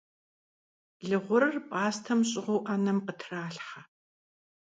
[1.07, 3.81] Лы гъурыр пӀастэм щӀыгъуу Ӏэнэм къытралъхьэ.